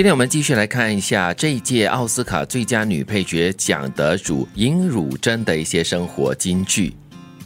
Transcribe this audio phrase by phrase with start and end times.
[0.00, 6.96] 今天我们继续来看一下这一届奥斯卡最佳女配角奖得主尹汝贞的一些生活金句。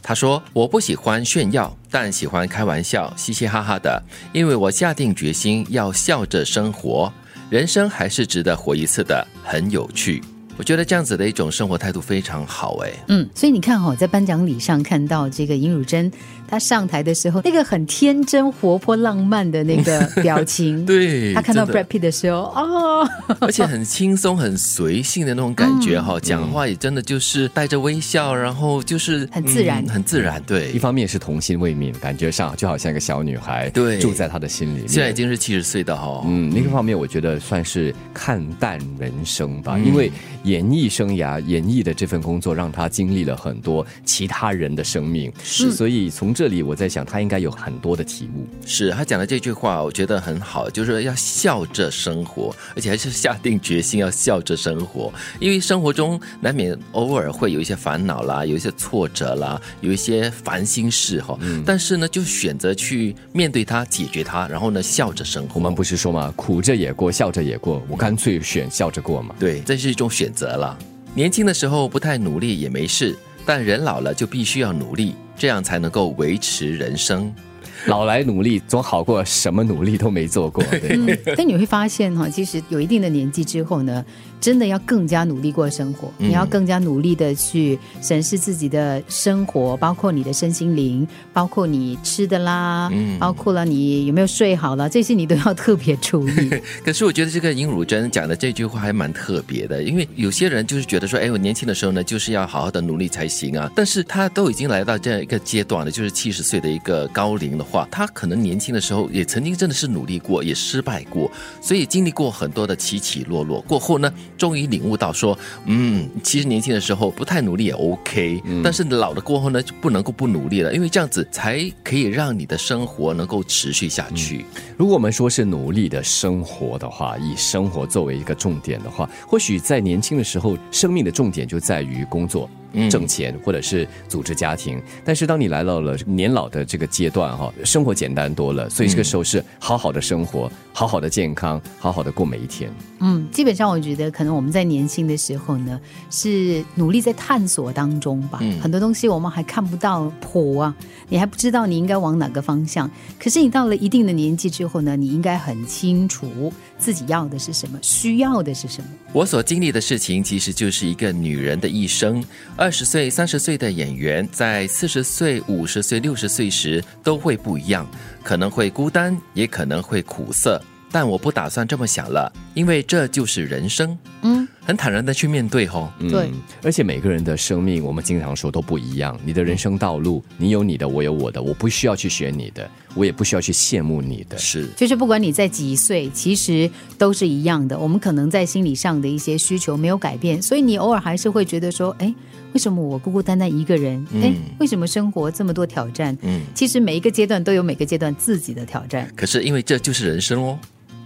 [0.00, 4.00] 她说：“我不喜欢炫耀，但喜欢开玩笑，嘻嘻哈哈的，
[4.32, 7.12] 因为我下定决心要笑着生活。
[7.50, 10.22] 人生还是值得活一次的，很有趣。”
[10.56, 16.10] 我觉得这样子的一种生活态度非常好，哎，嗯，所以你看哈，在颁奖礼上看到这个尹汝贞。
[16.46, 23.08] 她上台的时候，那个很天真、活泼、浪漫的那个表情， 对她看到 Brad Pitt 的时候，哦，
[23.40, 30.40] 而且很轻松、很随性的那种感觉哈，讲话也真的就是带着微笑，然后就是很自然、很自然。
[30.46, 34.86] 对，一方面是童心未泯，感觉上就好像一个小女孩，对，住在她的心里。
[34.86, 40.12] 现在已经是七十岁的哈，嗯，另一方面我觉得算是看淡人生吧，因为
[40.44, 47.04] 演艺生涯、演艺的这份工作让他经历了很多其他人的生命，是，所以从这里我在想。
[47.04, 65.52] 他应该有很多的体悟，是他讲的这句话，我觉得很好，就是要笑着生活，而且还是下定决心要笑着生活，因为生活中难免偶尔会有一些烦恼啦，有一些挫折啦，有一些烦心事哈，但是呢，就选择去面对它，解决它，然后呢，笑着生活。
[65.56, 69.34] 我们不是说嘛，苦着也过，笑着也过，我干脆选笑着过嘛。
[69.38, 70.76] 对，这是一种选择了。
[71.14, 73.16] 年轻的时候不太努力也没事。
[73.46, 77.30] 但人老了就必须要努力，这样才能够维持人生。
[77.86, 80.62] 老来努力总好过什么努力都没做过。
[80.70, 84.04] 对，但你会发现哈，其实有一定的年纪之后呢。
[84.40, 96.50] 真的要更加努力过生活，你要更加努力的去审视自己的生活，包括你的身心灵，包括你吃的啦，嗯包括了你有没有睡好了，这些你都要特别注意。
[96.84, 103.72] 可是我觉得这个尹汝贞讲的这句话还蛮特别的，因为有些人就是觉得说，哎，我年轻的时候呢，就是要好好的努力才行啊。
[103.74, 111.30] 但是他都已经来到这样一个阶段了，就是七十岁的一个高龄的话，他可能年轻的时候也曾经真的是努力过，也失败过，
[111.62, 114.12] 所以经历过很多的起起落落，过后呢。
[114.36, 124.44] 终于领悟到说，嗯，其实年轻的时候不太努力也 OK，但是老了过后呢，就不能够不努力了，因为这样子才可以让你的生活能够持续下去。
[124.76, 132.50] 如果我们说是努力的生活的话，以生活作为一个重点的话，或许在年轻的时候，生命的重点就在于工作。
[132.90, 142.70] 挣钱或者是组织家庭，但是当你来到了年老的这个阶段哈，生活简单多了，所以这个时候是好好的生活，好好的健康，好好的过每一天。
[143.00, 145.78] 嗯，基本上我觉得可能我们在年轻的时候呢，
[146.10, 150.74] 是努力在探索当中吧，很多东西我们还看不到谱啊，
[151.08, 152.90] 你还不知道你应该往哪个方向。
[153.18, 158.88] 可是你到了一定的年纪之后呢，你应该很清楚自己要的是什么，需要的是什么。
[159.12, 162.24] 我所经历的事情，其实就是一个女人的一生。
[162.64, 167.86] 二十岁、三十岁的演员，在四十岁、五十岁、六十岁时都会不一样，
[168.22, 170.58] 可能会孤单，也可能会苦涩。
[170.90, 173.98] 但我不打算这么想了，因为这就是人生。
[174.24, 174.46] 嗯。
[174.66, 176.30] 很坦然的去面对吼，对，
[176.62, 179.14] 而且每个人的生命，我们经常说都不一样。
[179.22, 184.38] 你的人生道路，你有你的，我有我的，我不需要去学你的，我也不需要去羡慕你的。
[184.38, 187.78] 是，就是不管你在几岁，其实都是一样的。
[187.78, 192.14] 我们可能在心理上的一些需求没有改变，所以你偶尔还是会觉得说，哎，
[192.54, 194.02] 为什么我孤孤单单一个人？
[194.22, 196.16] 哎，为什么生活这么多挑战？
[196.22, 199.06] 嗯，其实每一个阶段都有每个阶段自己的挑战。
[199.14, 200.58] 可是因为这就是人生哦。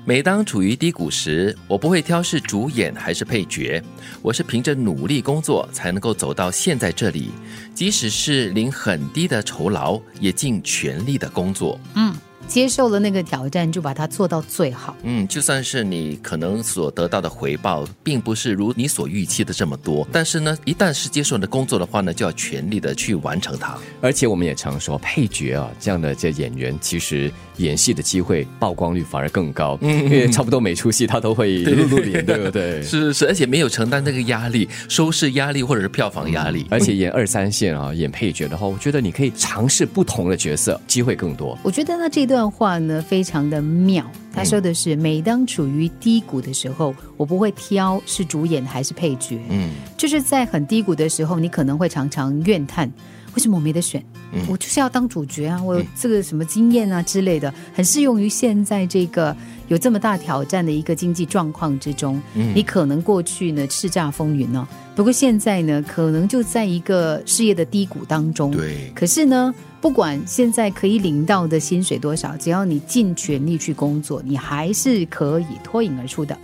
[0.09, 3.83] 每当处于低谷时，我不会挑是主演还是配角，
[4.23, 7.31] 我是凭着努力工作才能够走到现在这里，
[7.75, 11.79] 即使是领很低的酬劳，也尽全力的工作。
[11.95, 12.15] 嗯。
[12.48, 14.97] 接受了那个挑战，就把它做到最好。
[15.03, 23.76] 嗯，就算是你可能所得到的回报，并不是如你所预期的这么多，但是呢，一旦是接受你的工作的话呢，就要全力的去完成它。
[24.00, 32.80] 而且我们也常说，配角啊这样的这演员，其实演戏的机会曝光率反而更高，因为差不多每出戏他都会露露脸，对不对？
[32.82, 36.66] 是是是，而且没有承担那个压力，收视压力或者是票房压力。
[36.70, 41.59] 而且演二三线啊，演配角的话，我觉得你可以尝试不同的角色，机会更多。
[41.62, 42.38] 我觉得呢，这段。
[42.38, 49.41] 段话呢非常的妙，他说的是：每当处于低谷的时候，我不会挑是主演还是配角。
[49.51, 52.89] 嗯，就是在很低谷的时候，你可能会常常怨叹，
[53.34, 54.04] 为什么我没得选？
[54.48, 55.63] 我就是要当主角啊！
[55.63, 59.34] 我有这个什么经验啊之类的，很适用于现在这个
[59.69, 62.21] 有这么大挑战的一个经济状况之中。
[62.34, 68.51] 你可能过去呢叱咤风云呢，不过现在呢，可能就在一个事业的低谷当中。
[68.51, 69.54] 对，可是呢。
[69.80, 76.36] 不管现在可以领到的薪水多少，只要你尽全力去工作，你还是可以脱颖而出的。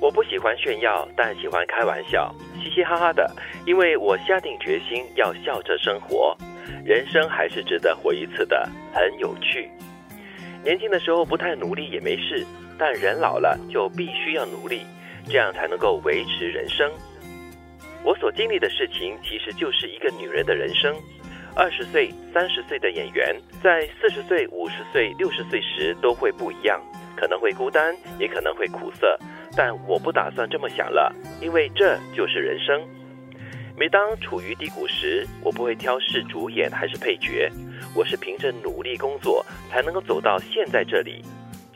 [0.00, 2.34] 我不喜欢炫耀，但喜欢开玩笑，
[2.68, 3.30] 嘻嘻哈哈的，
[3.66, 6.36] 因为我下定决心要笑着生活。
[6.84, 9.70] 人生还是值得活一次的，很有趣。
[10.62, 12.46] 年轻的时候不太努力也没事，
[12.78, 14.82] 但人老了就必须要努力，
[15.26, 16.90] 这样才能够维持人生。
[18.04, 20.94] 我所经历的事情，其实就是一个女人的人生。
[21.54, 26.80] 二十岁、三十岁的演员，在四十岁、五十岁、六十岁时都会不一样，
[27.16, 29.18] 可能会孤单，也可能会苦涩。
[29.58, 31.12] 但我不打算这么想了，
[31.42, 32.80] 因为这就是人生。
[33.76, 37.50] 每当处于低谷时，我不会挑是主演还是配角，
[37.92, 41.24] 我是凭着努力工作才能够走到现在这里。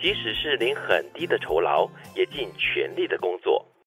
[0.01, 3.67] 即使是领很低的酬劳，也尽全力的工作。